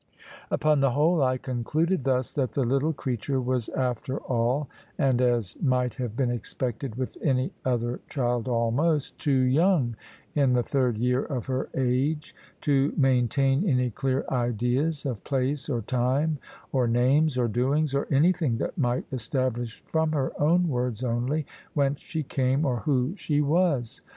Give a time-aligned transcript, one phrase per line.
[0.49, 5.55] Upon the whole, I concluded thus, that the little creature was after all (and as
[5.61, 9.95] might have been expected with any other child almost) too young,
[10.33, 15.83] in the third year of her age, to maintain any clear ideas of place, or
[15.83, 16.39] time,
[16.71, 21.45] or names, or doings, or anything that might establish from her own words only,
[21.75, 24.01] whence she came or who she was.